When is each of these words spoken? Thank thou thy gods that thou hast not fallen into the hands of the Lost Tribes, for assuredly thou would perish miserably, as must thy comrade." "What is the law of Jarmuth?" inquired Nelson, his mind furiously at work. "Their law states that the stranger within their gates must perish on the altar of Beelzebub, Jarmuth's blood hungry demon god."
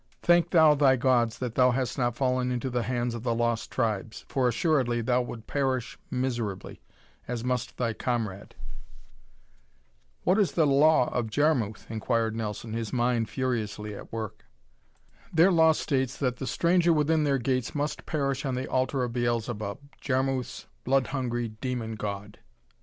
Thank 0.23 0.49
thou 0.49 0.73
thy 0.73 0.95
gods 0.95 1.37
that 1.37 1.53
thou 1.53 1.69
hast 1.69 1.95
not 1.95 2.15
fallen 2.15 2.51
into 2.51 2.71
the 2.71 2.81
hands 2.81 3.13
of 3.13 3.21
the 3.21 3.35
Lost 3.35 3.69
Tribes, 3.71 4.25
for 4.27 4.47
assuredly 4.47 4.99
thou 5.01 5.21
would 5.21 5.45
perish 5.45 5.95
miserably, 6.09 6.81
as 7.27 7.43
must 7.43 7.77
thy 7.77 7.93
comrade." 7.93 8.55
"What 10.23 10.39
is 10.39 10.53
the 10.53 10.65
law 10.65 11.13
of 11.13 11.29
Jarmuth?" 11.29 11.85
inquired 11.91 12.35
Nelson, 12.35 12.73
his 12.73 12.91
mind 12.91 13.29
furiously 13.29 13.93
at 13.95 14.11
work. 14.11 14.45
"Their 15.31 15.51
law 15.51 15.71
states 15.71 16.17
that 16.17 16.37
the 16.37 16.47
stranger 16.47 16.91
within 16.91 17.23
their 17.23 17.37
gates 17.37 17.75
must 17.75 18.07
perish 18.07 18.43
on 18.43 18.55
the 18.55 18.65
altar 18.67 19.03
of 19.03 19.13
Beelzebub, 19.13 19.77
Jarmuth's 20.01 20.65
blood 20.83 21.05
hungry 21.13 21.49
demon 21.49 21.93
god." 21.93 22.39